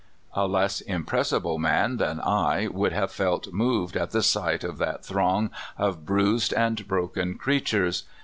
A 0.33 0.47
less 0.47 0.81
impressible 0.81 1.59
man 1.59 1.97
than 1.97 2.19
I 2.21 2.65
would 2.71 2.91
have 2.91 3.11
felt 3.11 3.53
moved 3.53 3.95
at 3.95 4.09
the 4.09 4.23
sight 4.23 4.63
of 4.63 4.79
that 4.79 5.05
throng 5.05 5.51
of 5.77 6.07
bruised 6.07 6.51
and 6.53 6.87
broken 6.87 7.37
creatures. 7.37 8.05